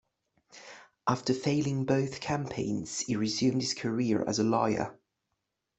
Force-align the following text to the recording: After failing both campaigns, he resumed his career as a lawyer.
After 1.07 1.31
failing 1.31 1.85
both 1.85 2.21
campaigns, 2.21 3.01
he 3.01 3.15
resumed 3.15 3.61
his 3.61 3.75
career 3.75 4.23
as 4.27 4.39
a 4.39 4.43
lawyer. 4.43 4.99